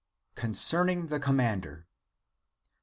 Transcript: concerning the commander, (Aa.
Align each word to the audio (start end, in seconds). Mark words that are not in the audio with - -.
concerning 0.33 1.05
the 1.05 1.19
commander, 1.19 1.85
(Aa. 1.87 2.69